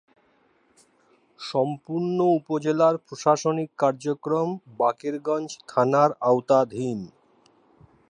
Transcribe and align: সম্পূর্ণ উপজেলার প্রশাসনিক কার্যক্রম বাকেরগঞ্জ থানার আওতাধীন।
সম্পূর্ণ 1.39 2.17
উপজেলার 2.39 2.95
প্রশাসনিক 3.07 3.69
কার্যক্রম 3.79 4.47
বাকেরগঞ্জ 4.79 5.49
থানার 5.69 6.09
আওতাধীন। 6.29 6.99